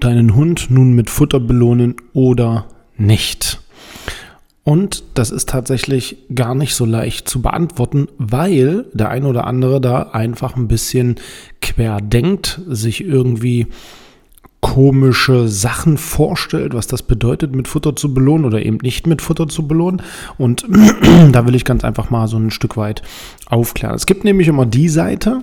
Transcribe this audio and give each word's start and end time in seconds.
deinen 0.00 0.34
Hund 0.34 0.70
nun 0.70 0.92
mit 0.92 1.10
Futter 1.10 1.40
belohnen 1.40 1.96
oder 2.12 2.66
nicht? 2.96 3.60
Und 4.64 5.04
das 5.14 5.30
ist 5.30 5.48
tatsächlich 5.48 6.18
gar 6.34 6.54
nicht 6.54 6.74
so 6.74 6.84
leicht 6.84 7.26
zu 7.26 7.40
beantworten, 7.40 8.08
weil 8.18 8.84
der 8.92 9.08
eine 9.08 9.26
oder 9.26 9.46
andere 9.46 9.80
da 9.80 10.10
einfach 10.12 10.56
ein 10.56 10.68
bisschen 10.68 11.16
quer 11.62 12.02
denkt, 12.02 12.60
sich 12.68 13.02
irgendwie 13.02 13.68
komische 14.60 15.48
Sachen 15.48 15.96
vorstellt, 15.96 16.74
was 16.74 16.86
das 16.86 17.02
bedeutet, 17.02 17.54
mit 17.54 17.68
Futter 17.68 17.94
zu 17.96 18.12
belohnen 18.12 18.44
oder 18.44 18.60
eben 18.60 18.78
nicht 18.82 19.06
mit 19.06 19.22
Futter 19.22 19.48
zu 19.48 19.66
belohnen. 19.66 20.02
Und 20.36 20.66
da 21.32 21.46
will 21.46 21.54
ich 21.54 21.64
ganz 21.64 21.84
einfach 21.84 22.10
mal 22.10 22.26
so 22.28 22.36
ein 22.36 22.50
Stück 22.50 22.76
weit 22.76 23.02
aufklären. 23.46 23.94
Es 23.94 24.06
gibt 24.06 24.24
nämlich 24.24 24.48
immer 24.48 24.66
die 24.66 24.88
Seite, 24.88 25.42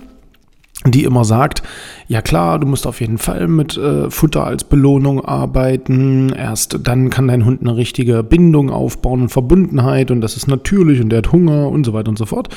die 0.84 1.04
immer 1.04 1.24
sagt, 1.24 1.62
ja 2.06 2.20
klar, 2.20 2.58
du 2.58 2.66
musst 2.66 2.86
auf 2.86 3.00
jeden 3.00 3.18
Fall 3.18 3.48
mit 3.48 3.76
äh, 3.76 4.10
Futter 4.10 4.44
als 4.44 4.62
Belohnung 4.62 5.24
arbeiten. 5.24 6.28
Erst 6.28 6.78
dann 6.82 7.10
kann 7.10 7.28
dein 7.28 7.44
Hund 7.44 7.62
eine 7.62 7.76
richtige 7.76 8.22
Bindung 8.22 8.70
aufbauen 8.70 9.22
und 9.22 9.28
Verbundenheit 9.30 10.10
und 10.10 10.20
das 10.20 10.36
ist 10.36 10.46
natürlich 10.46 11.00
und 11.00 11.08
der 11.08 11.18
hat 11.18 11.32
Hunger 11.32 11.68
und 11.68 11.84
so 11.84 11.92
weiter 11.92 12.10
und 12.10 12.18
so 12.18 12.26
fort. 12.26 12.54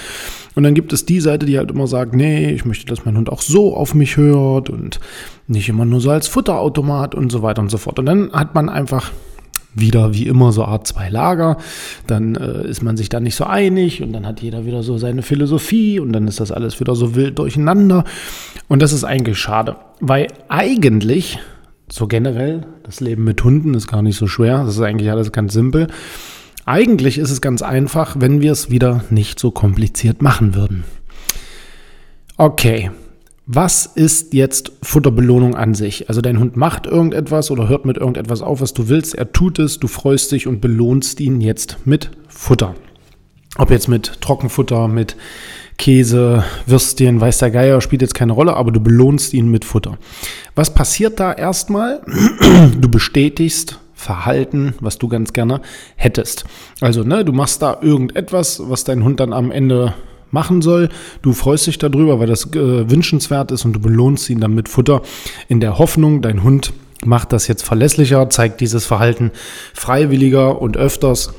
Und 0.56 0.64
dann 0.64 0.74
gibt 0.74 0.92
es 0.92 1.06
die 1.06 1.22
Seite, 1.22 1.46
die 1.46 1.58
halt 1.58 1.72
immer 1.72 1.88
sagt, 1.88 2.14
nee, 2.14 2.52
ich 2.52 2.66
möchte, 2.66 2.86
dass 2.86 3.06
mein 3.06 3.18
Hund 3.18 3.32
auch 3.32 3.42
so 3.42 3.76
auf 3.76 3.96
mich 3.96 4.18
hört 4.18 4.70
und 4.70 5.00
nicht 5.48 5.70
immer 5.70 5.86
nur 5.86 6.02
so 6.02 6.12
als 6.12 6.28
Futterautomat 6.28 7.16
und 7.16 7.32
so 7.32 7.42
weiter 7.42 7.62
und 7.62 7.70
so 7.70 7.78
fort. 7.78 8.00
Und 8.00 8.06
dann 8.06 8.32
hat 8.34 8.54
man 8.54 8.70
einfach 8.70 9.12
wieder 9.76 10.14
wie 10.14 10.28
immer 10.28 10.52
so 10.52 10.64
Art 10.64 10.88
zwei 10.88 11.10
Lager. 11.10 11.58
Dann 12.08 12.36
äh, 12.36 12.68
ist 12.68 12.82
man 12.82 12.98
sich 12.98 13.10
da 13.10 13.20
nicht 13.20 13.36
so 13.36 13.46
einig 13.46 14.02
und 14.02 14.14
dann 14.14 14.26
hat 14.26 14.42
jeder 14.42 14.66
wieder 14.66 14.84
so 14.84 14.98
seine 14.98 15.22
Philosophie 15.22 16.00
und 16.00 16.14
dann 16.14 16.28
ist 16.28 16.40
das 16.40 16.52
alles 16.52 16.80
wieder 16.80 16.96
so 16.96 17.16
wild 17.16 17.40
durcheinander. 17.40 18.04
Und 18.68 18.82
das 18.82 18.94
ist 18.94 19.04
eigentlich 19.04 19.38
schade, 19.38 19.76
weil 20.00 20.28
eigentlich, 20.48 21.40
so 21.92 22.08
generell, 22.08 22.66
das 22.84 23.00
Leben 23.00 23.24
mit 23.24 23.44
Hunden 23.44 23.74
ist 23.74 23.88
gar 23.88 24.02
nicht 24.02 24.18
so 24.18 24.28
schwer. 24.28 24.64
Das 24.64 24.76
ist 24.76 24.82
eigentlich 24.82 25.12
alles 25.12 25.32
ganz 25.32 25.54
simpel. 25.54 25.88
Eigentlich 26.66 27.18
ist 27.18 27.32
es 27.32 27.42
ganz 27.42 27.62
einfach, 27.62 28.16
wenn 28.20 28.42
wir 28.42 28.52
es 28.52 28.70
wieder 28.70 29.04
nicht 29.10 29.40
so 29.40 29.50
kompliziert 29.50 30.22
machen 30.22 30.54
würden. 30.54 30.84
Okay, 32.38 32.92
was 33.52 33.88
ist 33.88 34.36
jetzt 34.36 34.74
Futterbelohnung 34.84 35.56
an 35.56 35.74
sich? 35.74 36.08
Also 36.08 36.22
dein 36.22 36.40
Hund 36.40 36.56
macht 36.56 36.86
irgendetwas 36.86 37.50
oder 37.50 37.68
hört 37.68 37.84
mit 37.84 37.98
irgendetwas 37.98 38.44
auf, 38.44 38.62
was 38.62 38.76
du 38.76 38.90
willst. 38.90 39.16
Er 39.16 39.34
tut 39.34 39.58
es, 39.58 39.80
du 39.80 39.88
freust 39.88 40.32
dich 40.32 40.46
und 40.46 40.62
belohnst 40.62 41.20
ihn 41.20 41.42
jetzt 41.42 41.78
mit 41.84 42.12
Futter. 42.28 42.76
Ob 43.58 43.72
jetzt 43.72 43.88
mit 43.88 44.22
Trockenfutter, 44.22 44.88
mit 44.88 45.16
Käse, 45.80 46.44
Würstchen, 46.68 47.20
weiß 47.20 47.40
der 47.40 47.50
Geier, 47.50 47.82
spielt 47.82 48.04
jetzt 48.04 48.14
keine 48.14 48.34
Rolle, 48.34 48.56
aber 48.56 48.72
du 48.72 48.82
belohnst 48.82 49.34
ihn 49.34 49.50
mit 49.50 49.66
Futter. 49.66 49.98
Was 50.54 50.72
passiert 50.72 51.20
da 51.20 51.34
erstmal? 51.34 52.02
Du 52.80 52.88
bestätigst 52.88 53.80
Verhalten, 53.96 54.76
was 54.80 55.00
du 55.00 55.08
ganz 55.08 55.34
gerne 55.34 55.62
hättest. 55.96 56.46
Also, 56.82 57.02
ne, 57.04 57.26
du 57.26 57.34
machst 57.34 57.64
da 57.64 57.80
irgendetwas, 57.82 58.62
was 58.64 58.84
dein 58.84 59.04
Hund 59.04 59.20
dann 59.20 59.34
am 59.34 59.50
Ende 59.50 59.96
machen 60.32 60.62
soll. 60.62 60.90
Du 61.22 61.34
freust 61.34 61.68
dich 61.68 61.78
darüber, 61.78 62.20
weil 62.20 62.28
das 62.28 62.46
äh, 62.54 62.90
wünschenswert 62.90 63.52
ist 63.52 63.66
und 63.66 63.74
du 63.74 63.80
belohnst 63.80 64.30
ihn 64.30 64.40
dann 64.40 64.54
mit 64.54 64.70
Futter 64.70 65.02
in 65.48 65.60
der 65.60 65.78
Hoffnung, 65.78 66.22
dein 66.22 66.44
Hund 66.44 66.74
macht 67.06 67.32
das 67.32 67.48
jetzt 67.48 67.64
verlässlicher, 67.64 68.30
zeigt 68.30 68.62
dieses 68.62 68.86
Verhalten 68.86 69.32
freiwilliger 69.74 70.62
und 70.62 70.78
öfters 70.78 71.34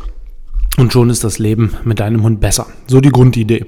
und 0.79 0.93
schon 0.93 1.11
ist 1.11 1.25
das 1.25 1.39
Leben 1.39 1.75
mit 1.85 2.01
deinem 2.01 2.23
Hund 2.23 2.41
besser. 2.41 2.67
So 2.87 3.01
die 3.01 3.11
Grundidee. 3.11 3.67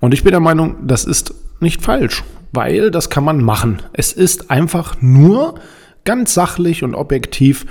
Und 0.00 0.14
ich 0.14 0.22
bin 0.22 0.30
der 0.30 0.40
Meinung, 0.40 0.76
das 0.86 1.04
ist 1.04 1.34
nicht 1.60 1.82
falsch, 1.82 2.24
weil 2.52 2.90
das 2.90 3.10
kann 3.10 3.24
man 3.24 3.42
machen. 3.42 3.82
Es 3.92 4.12
ist 4.12 4.50
einfach 4.50 4.96
nur 5.00 5.56
ganz 6.04 6.32
sachlich 6.32 6.84
und 6.84 6.94
objektiv 6.94 7.66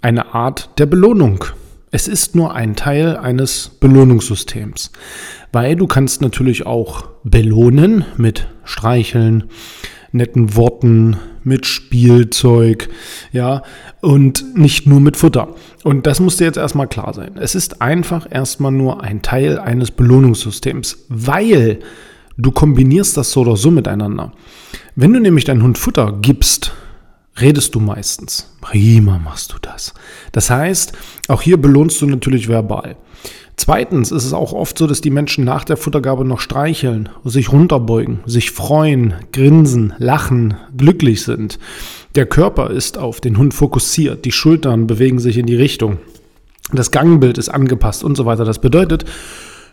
eine 0.00 0.34
Art 0.34 0.70
der 0.78 0.86
Belohnung. 0.86 1.44
Es 1.94 2.08
ist 2.08 2.34
nur 2.34 2.54
ein 2.54 2.74
Teil 2.74 3.18
eines 3.18 3.68
Belohnungssystems, 3.78 4.92
weil 5.52 5.76
du 5.76 5.86
kannst 5.86 6.22
natürlich 6.22 6.64
auch 6.64 7.04
belohnen 7.22 8.06
mit 8.16 8.48
Streicheln, 8.64 9.44
netten 10.10 10.56
Worten, 10.56 11.18
mit 11.44 11.66
Spielzeug, 11.66 12.88
ja, 13.30 13.62
und 14.00 14.56
nicht 14.56 14.86
nur 14.86 15.00
mit 15.00 15.18
Futter. 15.18 15.54
Und 15.84 16.06
das 16.06 16.18
muss 16.18 16.38
dir 16.38 16.46
jetzt 16.46 16.56
erstmal 16.56 16.88
klar 16.88 17.12
sein. 17.12 17.32
Es 17.38 17.54
ist 17.54 17.82
einfach 17.82 18.26
erstmal 18.30 18.72
nur 18.72 19.02
ein 19.02 19.20
Teil 19.20 19.58
eines 19.58 19.90
Belohnungssystems, 19.90 21.04
weil 21.10 21.80
du 22.38 22.52
kombinierst 22.52 23.18
das 23.18 23.32
so 23.32 23.42
oder 23.42 23.56
so 23.56 23.70
miteinander. 23.70 24.32
Wenn 24.96 25.12
du 25.12 25.20
nämlich 25.20 25.44
deinen 25.44 25.62
Hund 25.62 25.76
Futter 25.76 26.16
gibst, 26.22 26.72
redest 27.40 27.74
du 27.74 27.80
meistens. 27.80 28.52
Prima 28.60 29.18
machst 29.18 29.52
du 29.52 29.56
das. 29.60 29.94
Das 30.32 30.50
heißt, 30.50 30.92
auch 31.28 31.42
hier 31.42 31.60
belohnst 31.60 32.00
du 32.00 32.06
natürlich 32.06 32.48
verbal. 32.48 32.96
Zweitens 33.56 34.10
ist 34.10 34.24
es 34.24 34.32
auch 34.32 34.52
oft 34.52 34.78
so, 34.78 34.86
dass 34.86 35.02
die 35.02 35.10
Menschen 35.10 35.44
nach 35.44 35.64
der 35.64 35.76
Futtergabe 35.76 36.24
noch 36.24 36.40
streicheln, 36.40 37.10
sich 37.24 37.52
runterbeugen, 37.52 38.20
sich 38.26 38.50
freuen, 38.50 39.14
grinsen, 39.32 39.92
lachen, 39.98 40.54
glücklich 40.76 41.22
sind. 41.22 41.58
Der 42.14 42.26
Körper 42.26 42.70
ist 42.70 42.98
auf 42.98 43.20
den 43.20 43.38
Hund 43.38 43.54
fokussiert, 43.54 44.24
die 44.24 44.32
Schultern 44.32 44.86
bewegen 44.86 45.18
sich 45.18 45.38
in 45.38 45.46
die 45.46 45.56
Richtung, 45.56 45.98
das 46.72 46.90
Gangbild 46.90 47.38
ist 47.38 47.50
angepasst 47.50 48.02
und 48.02 48.16
so 48.16 48.24
weiter. 48.24 48.44
Das 48.44 48.58
bedeutet, 48.58 49.04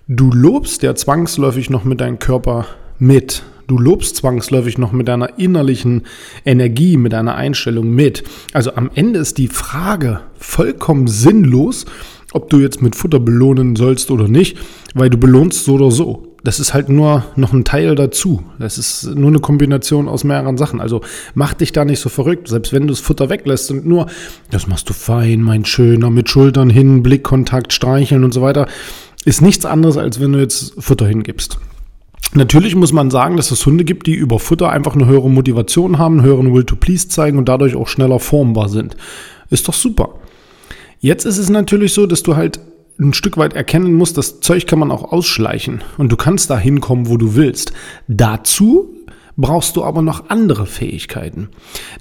du 0.08 0.32
lobst 0.32 0.84
ja 0.84 0.96
zwangsläufig 0.96 1.70
noch 1.70 1.84
mit 1.86 2.02
deinem 2.02 2.20
Körper 2.20 2.66
mit. 2.98 3.44
Du 3.70 3.78
lobst 3.78 4.16
zwangsläufig 4.16 4.80
noch 4.80 4.94
mit 4.94 5.08
deiner 5.08 5.38
innerlichen 5.38 6.02
Energie, 6.44 6.98
mit 6.98 7.14
deiner 7.14 7.36
Einstellung 7.36 7.94
mit. 7.94 8.24
Also 8.52 8.74
am 8.74 8.90
Ende 8.96 9.20
ist 9.20 9.38
die 9.38 9.48
Frage 9.48 10.22
vollkommen 10.40 11.06
sinnlos, 11.06 11.86
ob 12.34 12.50
du 12.50 12.60
jetzt 12.60 12.82
mit 12.82 12.96
Futter 12.96 13.20
belohnen 13.20 13.76
sollst 13.76 14.10
oder 14.10 14.28
nicht, 14.28 14.58
weil 14.96 15.12
du 15.12 15.20
belohnst 15.20 15.66
so 15.66 15.76
oder 15.76 15.92
so. 15.92 16.36
Das 16.44 16.60
ist 16.60 16.74
halt 16.74 16.90
nur 16.90 17.26
noch 17.36 17.54
ein 17.54 17.64
Teil 17.64 17.94
dazu. 17.94 18.42
Das 18.58 18.80
ist 18.80 19.04
nur 19.16 19.28
eine 19.28 19.40
Kombination 19.40 20.08
aus 20.08 20.24
mehreren 20.24 20.58
Sachen. 20.58 20.82
Also 20.82 21.02
mach 21.36 21.54
dich 21.54 21.72
da 21.72 21.86
nicht 21.86 22.00
so 22.00 22.10
verrückt, 22.10 22.48
selbst 22.48 22.74
wenn 22.74 22.88
du 22.88 22.94
das 22.94 23.02
Futter 23.02 23.30
weglässt 23.30 23.70
und 23.70 23.86
nur, 23.86 24.08
das 24.50 24.66
machst 24.66 24.90
du 24.90 24.94
fein, 24.94 25.44
mein 25.44 25.64
Schöner, 25.64 26.10
mit 26.10 26.28
Schultern 26.28 26.72
hin, 26.72 27.04
Blickkontakt, 27.04 27.72
streicheln 27.72 28.24
und 28.24 28.34
so 28.34 28.42
weiter, 28.42 28.68
ist 29.26 29.44
nichts 29.44 29.68
anderes, 29.68 29.96
als 29.96 30.20
wenn 30.20 30.34
du 30.34 30.40
jetzt 30.40 30.74
Futter 30.80 31.06
hingibst. 31.06 31.60
Natürlich 32.34 32.76
muss 32.76 32.94
man 32.94 33.10
sagen, 33.10 33.38
dass 33.38 33.52
es 33.52 33.66
Hunde 33.66 33.84
gibt, 33.84 34.06
die 34.06 34.14
über 34.14 34.40
Futter 34.40 34.70
einfach 34.70 34.96
eine 34.96 35.08
höhere 35.08 35.30
Motivation 35.30 35.98
haben, 35.98 36.20
einen 36.20 36.28
höheren 36.28 36.54
Will 36.54 36.64
to 36.64 36.76
Please 36.76 37.08
zeigen 37.08 37.38
und 37.38 37.50
dadurch 37.50 37.76
auch 37.76 37.88
schneller 37.88 38.20
formbar 38.20 38.70
sind. 38.70 38.96
Ist 39.50 39.68
doch 39.68 39.74
super. 39.74 40.16
Jetzt 41.00 41.26
ist 41.26 41.38
es 41.38 41.50
natürlich 41.50 41.94
so, 41.94 42.06
dass 42.06 42.24
du 42.24 42.36
halt 42.36 42.60
ein 43.00 43.14
Stück 43.14 43.38
weit 43.38 43.54
erkennen 43.54 43.94
musst, 43.94 44.18
das 44.18 44.42
Zeug 44.42 44.68
kann 44.68 44.80
man 44.80 44.92
auch 44.92 45.12
ausschleichen 45.12 45.82
und 45.98 46.12
du 46.12 46.18
kannst 46.18 46.50
da 46.50 46.58
hinkommen, 46.58 47.08
wo 47.08 47.18
du 47.18 47.36
willst. 47.36 47.72
Dazu 48.08 48.94
brauchst 49.38 49.78
du 49.78 49.84
aber 49.84 50.02
noch 50.02 50.30
andere 50.30 50.66
Fähigkeiten. 50.66 51.48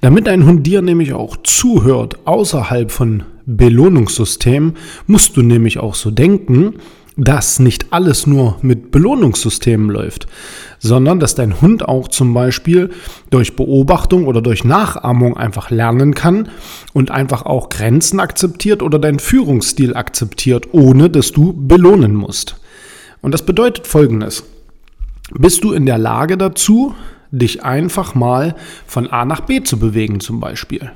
Damit 0.01 0.27
dein 0.27 0.45
Hund 0.45 0.67
dir 0.67 0.83
nämlich 0.83 1.13
auch 1.13 1.37
zuhört 1.45 2.27
außerhalb 2.27 2.91
von 2.91 3.23
Belohnungssystemen, 3.47 4.77
musst 5.07 5.37
du 5.37 5.43
nämlich 5.43 5.79
auch 5.79 5.95
so 5.95 6.11
denken, 6.11 6.75
dass 7.19 7.59
nicht 7.59 7.93
alles 7.93 8.29
nur 8.29 8.57
mit 8.63 8.93
Belohnungssystemen 8.93 9.91
läuft, 9.91 10.29
sondern 10.79 11.19
dass 11.19 11.35
dein 11.35 11.61
Hund 11.61 11.87
auch 11.87 12.07
zum 12.07 12.33
Beispiel 12.33 12.91
durch 13.31 13.57
Beobachtung 13.57 14.27
oder 14.27 14.41
durch 14.41 14.63
Nachahmung 14.63 15.37
einfach 15.37 15.71
lernen 15.71 16.15
kann 16.15 16.49
und 16.93 17.11
einfach 17.11 17.45
auch 17.45 17.71
Grenzen 17.71 18.21
akzeptiert 18.21 18.83
oder 18.85 19.01
deinen 19.01 19.19
Führungsstil 19.19 19.97
akzeptiert, 19.97 20.69
ohne 20.73 21.11
dass 21.11 21.33
du 21.33 21.53
belohnen 21.53 22.15
musst. 22.15 22.61
Und 23.21 23.33
das 23.33 23.45
bedeutet 23.45 23.89
Folgendes. 23.89 24.45
Bist 25.33 25.65
du 25.65 25.73
in 25.73 25.87
der 25.87 25.99
Lage 25.99 26.39
dazu, 26.39 26.95
dich 27.33 27.65
einfach 27.65 28.15
mal 28.15 28.55
von 28.87 29.09
A 29.09 29.25
nach 29.25 29.41
B 29.41 29.63
zu 29.65 29.79
bewegen 29.79 30.21
zum 30.21 30.39
Beispiel? 30.39 30.93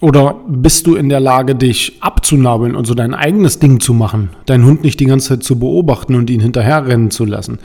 Oder 0.00 0.40
bist 0.48 0.86
du 0.86 0.94
in 0.94 1.10
der 1.10 1.20
Lage, 1.20 1.54
dich 1.54 1.98
abzunabeln 2.00 2.74
und 2.74 2.86
so 2.86 2.94
dein 2.94 3.12
eigenes 3.12 3.58
Ding 3.58 3.80
zu 3.80 3.92
machen, 3.92 4.30
deinen 4.46 4.64
Hund 4.64 4.82
nicht 4.82 4.98
die 4.98 5.04
ganze 5.04 5.28
Zeit 5.28 5.42
zu 5.42 5.58
beobachten 5.58 6.14
und 6.14 6.30
ihn 6.30 6.40
hinterherrennen 6.40 7.10
zu 7.10 7.26
lassen? 7.26 7.58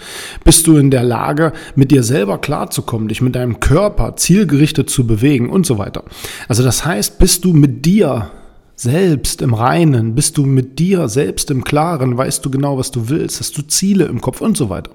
Bist 0.43 0.67
du 0.67 0.75
in 0.75 0.91
der 0.91 1.03
Lage, 1.03 1.53
mit 1.75 1.91
dir 1.91 2.03
selber 2.03 2.37
klarzukommen, 2.37 3.07
dich 3.07 3.21
mit 3.21 3.35
deinem 3.35 3.61
Körper 3.61 4.17
zielgerichtet 4.17 4.89
zu 4.89 5.07
bewegen 5.07 5.49
und 5.49 5.65
so 5.65 5.77
weiter? 5.77 6.03
Also 6.49 6.61
das 6.61 6.85
heißt, 6.85 7.19
bist 7.19 7.45
du 7.45 7.53
mit 7.53 7.85
dir 7.85 8.31
selbst 8.75 9.41
im 9.41 9.53
Reinen, 9.53 10.15
bist 10.15 10.37
du 10.37 10.45
mit 10.45 10.79
dir 10.79 11.07
selbst 11.07 11.49
im 11.49 11.63
Klaren, 11.63 12.17
weißt 12.17 12.43
du 12.43 12.51
genau, 12.51 12.77
was 12.77 12.91
du 12.91 13.07
willst, 13.07 13.39
hast 13.39 13.57
du 13.57 13.61
Ziele 13.61 14.05
im 14.05 14.19
Kopf 14.19 14.41
und 14.41 14.57
so 14.57 14.69
weiter. 14.69 14.91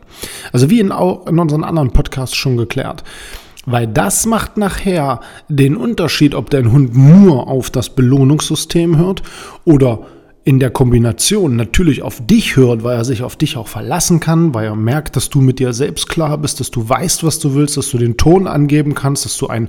Also 0.53 0.69
wie 0.69 0.81
in, 0.81 0.89
in 0.91 1.39
unseren 1.39 1.65
anderen 1.65 1.91
Podcasts 1.91 2.37
schon 2.37 2.59
geklärt. 2.59 3.03
Weil 3.67 3.87
das 3.87 4.27
macht 4.27 4.57
nachher 4.57 5.21
den 5.49 5.77
Unterschied, 5.77 6.35
ob 6.35 6.51
dein 6.51 6.73
Hund 6.73 6.97
nur 6.97 7.49
auf 7.49 7.71
das 7.71 7.91
Belohnungssystem 7.91 8.97
hört 8.97 9.23
oder 9.65 10.07
in 10.43 10.59
der 10.59 10.71
Kombination 10.71 11.55
natürlich 11.55 12.03
auf 12.03 12.27
dich 12.27 12.57
hört, 12.57 12.83
weil 12.83 12.97
er 12.97 13.05
sich 13.05 13.23
auf 13.23 13.37
dich 13.37 13.59
auch 13.59 13.69
verlassen 13.69 14.21
kann, 14.21 14.55
weil 14.55 14.65
er 14.65 14.75
merkt, 14.75 15.15
dass 15.15 15.29
du 15.29 15.43
mit 15.43 15.59
dir 15.59 15.75
selbst 15.75 16.09
klar 16.09 16.39
bist, 16.39 16.61
dass 16.61 16.71
du 16.71 16.89
weißt, 16.89 17.23
was 17.25 17.39
du 17.39 17.55
willst, 17.55 17.77
dass 17.77 17.91
du 17.91 17.99
den 17.99 18.17
Ton 18.17 18.47
angeben 18.47 18.95
kannst, 18.95 19.27
dass 19.27 19.37
du 19.37 19.49
ein, 19.49 19.69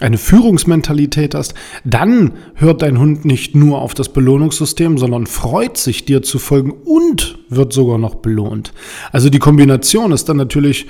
eine 0.00 0.18
Führungsmentalität 0.18 1.36
hast, 1.36 1.54
dann 1.84 2.32
hört 2.54 2.82
dein 2.82 2.98
Hund 2.98 3.24
nicht 3.24 3.54
nur 3.54 3.80
auf 3.80 3.94
das 3.94 4.08
Belohnungssystem, 4.08 4.98
sondern 4.98 5.28
freut 5.28 5.76
sich 5.76 6.04
dir 6.04 6.22
zu 6.22 6.40
folgen 6.40 6.72
und 6.72 7.38
wird 7.48 7.72
sogar 7.72 7.98
noch 7.98 8.16
belohnt. 8.16 8.72
Also 9.12 9.30
die 9.30 9.38
Kombination 9.38 10.10
ist 10.10 10.28
dann 10.28 10.36
natürlich 10.36 10.86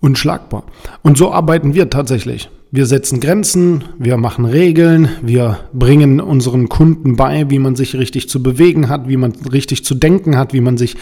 unschlagbar. 0.00 0.64
Und 1.02 1.18
so 1.18 1.32
arbeiten 1.32 1.74
wir 1.74 1.90
tatsächlich. 1.90 2.48
Wir 2.72 2.86
setzen 2.86 3.18
Grenzen, 3.18 3.82
wir 3.98 4.16
machen 4.16 4.44
Regeln, 4.44 5.08
wir 5.22 5.58
bringen 5.72 6.20
unseren 6.20 6.68
Kunden 6.68 7.16
bei, 7.16 7.50
wie 7.50 7.58
man 7.58 7.74
sich 7.74 7.96
richtig 7.96 8.28
zu 8.28 8.44
bewegen 8.44 8.88
hat, 8.88 9.08
wie 9.08 9.16
man 9.16 9.32
richtig 9.52 9.84
zu 9.84 9.96
denken 9.96 10.36
hat, 10.36 10.52
wie 10.52 10.60
man 10.60 10.78
sich 10.78 10.96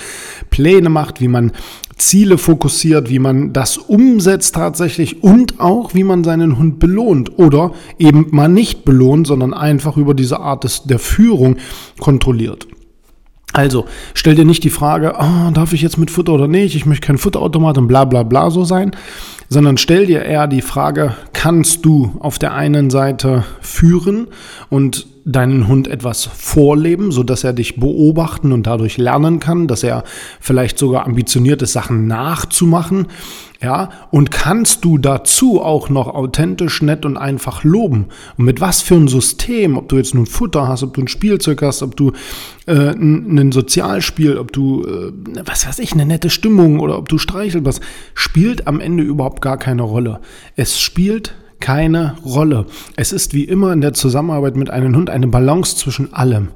Pläne 0.49 0.89
macht, 0.89 1.21
wie 1.21 1.29
man 1.29 1.53
Ziele 1.99 2.39
fokussiert, 2.39 3.11
wie 3.11 3.19
man 3.19 3.53
das 3.53 3.77
umsetzt 3.77 4.55
tatsächlich 4.55 5.23
und 5.23 5.61
auch 5.61 5.93
wie 5.95 6.05
man 6.05 6.25
seinen 6.25 6.59
Hund 6.59 6.79
belohnt 6.79 7.39
oder 7.39 7.73
eben 7.99 8.29
mal 8.31 8.49
nicht 8.49 8.87
belohnt, 8.87 9.27
sondern 9.27 9.53
einfach 9.53 9.99
über 9.99 10.15
diese 10.15 10.41
Art 10.41 10.65
des, 10.65 10.85
der 10.85 10.99
Führung 10.99 11.57
kontrolliert. 11.99 12.67
Also, 13.59 13.87
stell 14.15 14.37
dir 14.37 14.45
nicht 14.45 14.63
die 14.63 14.71
Frage, 14.71 15.15
oh, 15.19 15.51
darf 15.53 15.73
ich 15.73 15.83
jetzt 15.83 15.99
mit 15.99 16.13
Futter 16.13 16.33
oder 16.33 16.47
nicht? 16.47 16.77
Ich 16.77 16.87
möchte 16.87 17.05
kein 17.05 17.19
Futterautomat 17.19 17.77
und 17.77 17.89
bla 17.89 18.05
bla 18.05 18.23
bla 18.23 18.51
so 18.53 18.63
sein, 18.63 18.93
sondern 19.49 19.79
stell 19.79 20.07
dir 20.07 20.23
eher 20.23 20.47
die 20.47 20.63
Frage, 20.63 21.17
kannst 21.33 21.85
du 21.85 22.13
auf 22.21 22.39
der 22.39 22.55
einen 22.55 22.89
Seite 22.89 23.43
führen 23.61 24.29
und 24.71 25.09
deinen 25.29 25.69
Hund 25.69 25.89
etwas 25.89 26.25
vorleben, 26.25 27.13
so 27.13 27.23
dass 27.23 27.45
er 27.45 27.53
dich 27.53 27.77
beobachten 27.77 28.51
und 28.53 28.67
dadurch 28.67 28.97
lernen 28.97 29.41
kann, 29.41 29.69
dass 29.69 29.83
er 29.83 30.05
vielleicht 30.41 30.79
sogar 30.79 31.07
ambitioniert 31.07 31.61
ist, 31.61 31.75
Sachen 31.75 32.07
nachzumachen, 32.07 33.07
ja, 33.61 33.91
und 34.13 34.31
kannst 34.31 34.85
du 34.85 34.99
dazu 34.99 35.61
auch 35.61 35.89
noch 35.89 36.07
authentisch, 36.07 36.81
nett 36.81 37.05
und 37.05 37.17
einfach 37.17 37.65
loben? 37.65 38.07
Und 38.37 38.45
mit 38.45 38.61
was 38.61 38.83
für 38.83 38.95
ein 38.95 39.09
System, 39.09 39.77
ob 39.77 39.89
du 39.89 39.97
jetzt 39.97 40.15
nun 40.15 40.27
Futter 40.27 40.69
hast, 40.69 40.85
ob 40.85 40.95
du 40.95 41.01
ein 41.01 41.09
Spielzeug 41.09 41.63
hast, 41.63 41.83
ob 41.83 41.97
du 41.97 42.13
äh, 42.67 42.93
ein 42.93 43.51
Sozialspiel, 43.51 44.39
ob 44.39 44.53
du, 44.53 44.85
äh, 44.85 45.13
was 45.45 45.67
weiß 45.67 45.81
ich, 45.81 45.93
eine 45.93 46.07
nette 46.07 46.31
Stimmung 46.31 46.79
oder 46.79 46.97
ob 46.97 47.09
du 47.09 47.19
streichelt 47.19 47.65
was, 47.65 47.81
spielt 48.15 48.69
am 48.69 48.79
Ende 48.79 49.03
überhaupt 49.03 49.43
gar 49.43 49.59
keine 49.59 49.83
Rolle. 49.83 50.21
Es 50.55 50.81
spielt 50.81 51.35
keine 51.61 52.17
Rolle. 52.25 52.67
Es 52.97 53.13
ist 53.13 53.35
wie 53.35 53.45
immer 53.45 53.73
in 53.73 53.81
der 53.81 53.95
Zusammenarbeit 53.95 54.57
mit 54.57 54.71
einem 54.71 54.95
Hund 54.95 55.11
eine 55.11 55.29
Balance 55.29 55.77
zwischen 55.77 56.13
allem. 56.15 56.49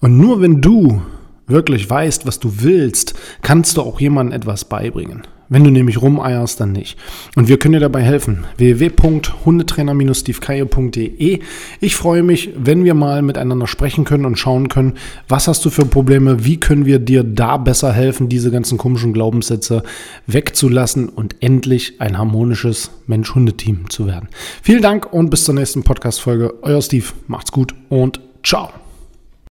Und 0.00 0.18
nur 0.18 0.40
wenn 0.40 0.60
du 0.60 1.02
wirklich 1.46 1.88
weißt, 1.88 2.26
was 2.26 2.38
du 2.38 2.60
willst, 2.60 3.14
kannst 3.42 3.76
du 3.76 3.82
auch 3.82 4.00
jemandem 4.00 4.36
etwas 4.36 4.64
beibringen. 4.64 5.22
Wenn 5.48 5.64
du 5.64 5.70
nämlich 5.70 6.02
rumeierst, 6.02 6.60
dann 6.60 6.72
nicht. 6.72 6.98
Und 7.36 7.48
wir 7.48 7.58
können 7.58 7.72
dir 7.74 7.80
dabei 7.80 8.02
helfen. 8.02 8.44
www.hundetrainer-stevekaye.de 8.56 11.40
Ich 11.80 11.96
freue 11.96 12.22
mich, 12.22 12.50
wenn 12.56 12.84
wir 12.84 12.94
mal 12.94 13.20
miteinander 13.22 13.66
sprechen 13.66 14.04
können 14.04 14.24
und 14.24 14.38
schauen 14.38 14.68
können, 14.68 14.94
was 15.28 15.48
hast 15.48 15.64
du 15.64 15.70
für 15.70 15.86
Probleme, 15.86 16.44
wie 16.44 16.58
können 16.58 16.84
wir 16.84 16.98
dir 16.98 17.22
da 17.22 17.56
besser 17.58 17.92
helfen, 17.92 18.28
diese 18.28 18.50
ganzen 18.50 18.78
komischen 18.78 19.12
Glaubenssätze 19.12 19.84
wegzulassen 20.26 21.08
und 21.08 21.36
endlich 21.40 22.00
ein 22.00 22.18
harmonisches 22.18 22.90
Mensch-Hunde-Team 23.06 23.90
zu 23.90 24.06
werden. 24.06 24.28
Vielen 24.62 24.82
Dank 24.82 25.12
und 25.12 25.30
bis 25.30 25.44
zur 25.44 25.54
nächsten 25.54 25.84
Podcast-Folge. 25.84 26.54
Euer 26.62 26.82
Steve, 26.82 27.06
macht's 27.28 27.52
gut 27.52 27.74
und 27.88 28.20
ciao. 28.42 28.85